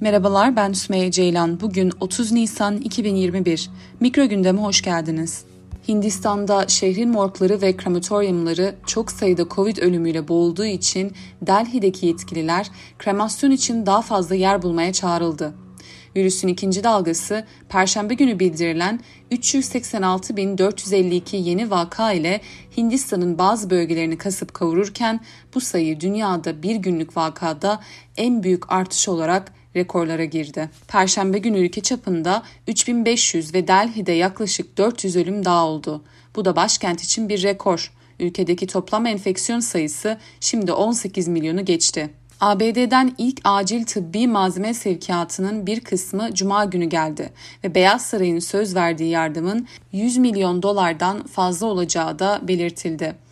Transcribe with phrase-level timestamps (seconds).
[0.00, 1.60] Merhabalar ben Sümeyye Ceylan.
[1.60, 3.70] Bugün 30 Nisan 2021.
[4.00, 5.44] Mikro gündeme hoş geldiniz.
[5.88, 11.12] Hindistan'da şehrin morgları ve krematoryumları çok sayıda Covid ölümüyle boğulduğu için
[11.42, 15.54] Delhi'deki yetkililer kremasyon için daha fazla yer bulmaya çağrıldı.
[16.16, 19.00] Virüsün ikinci dalgası Perşembe günü bildirilen
[19.30, 22.40] 386.452 yeni vaka ile
[22.76, 25.20] Hindistan'ın bazı bölgelerini kasıp kavururken
[25.54, 27.80] bu sayı dünyada bir günlük vakada
[28.16, 30.70] en büyük artış olarak rekorlara girdi.
[30.88, 36.04] Perşembe günü ülke çapında 3500 ve Delhi'de yaklaşık 400 ölüm daha oldu.
[36.36, 37.92] Bu da başkent için bir rekor.
[38.20, 42.10] Ülkedeki toplam enfeksiyon sayısı şimdi 18 milyonu geçti.
[42.40, 47.32] ABD'den ilk acil tıbbi malzeme sevkiyatının bir kısmı cuma günü geldi
[47.64, 53.25] ve Beyaz Saray'ın söz verdiği yardımın 100 milyon dolardan fazla olacağı da belirtildi.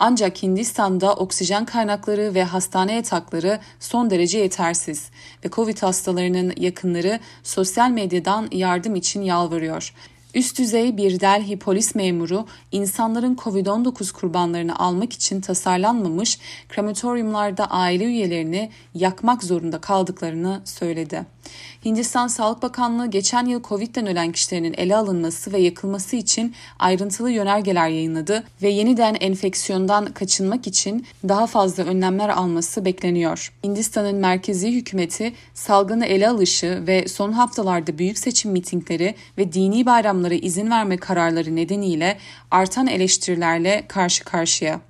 [0.00, 5.10] Ancak Hindistan'da oksijen kaynakları ve hastane yatakları son derece yetersiz
[5.44, 9.94] ve Covid hastalarının yakınları sosyal medyadan yardım için yalvarıyor.
[10.34, 18.70] Üst düzey bir Delhi polis memuru insanların Covid-19 kurbanlarını almak için tasarlanmamış krematoryumlarda aile üyelerini
[18.94, 21.26] yakmak zorunda kaldıklarını söyledi.
[21.84, 27.88] Hindistan Sağlık Bakanlığı geçen yıl Covid'den ölen kişilerin ele alınması ve yakılması için ayrıntılı yönergeler
[27.88, 33.52] yayınladı ve yeniden enfeksiyondan kaçınmak için daha fazla önlemler alması bekleniyor.
[33.64, 39.86] Hindistan'ın merkezi hükümeti salgını ele alışı ve son haftalarda büyük seçim mitingleri ve dini
[40.18, 42.18] bayramlara izin verme kararları nedeniyle
[42.50, 44.80] artan eleştirilerle karşı karşıya.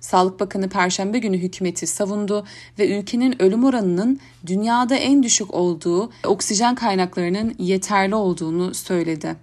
[0.00, 2.46] Sağlık Bakanı Perşembe günü hükümeti savundu
[2.78, 9.36] ve ülkenin ölüm oranının dünyada en düşük olduğu, oksijen kaynaklarının yeterli olduğunu söyledi.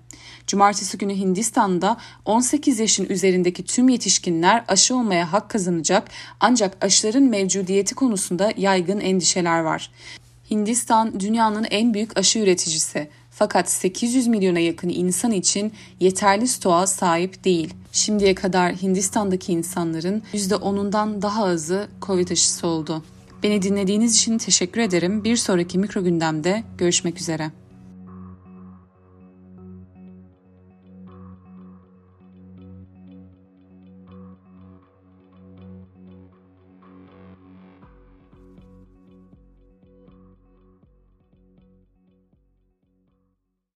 [0.47, 7.95] Cumartesi günü Hindistan'da 18 yaşın üzerindeki tüm yetişkinler aşı olmaya hak kazanacak ancak aşıların mevcudiyeti
[7.95, 9.91] konusunda yaygın endişeler var.
[10.49, 17.43] Hindistan dünyanın en büyük aşı üreticisi fakat 800 milyona yakın insan için yeterli stoğa sahip
[17.43, 17.73] değil.
[17.91, 23.03] Şimdiye kadar Hindistan'daki insanların %10'undan daha azı Covid aşısı oldu.
[23.43, 25.23] Beni dinlediğiniz için teşekkür ederim.
[25.23, 27.51] Bir sonraki mikro gündemde görüşmek üzere.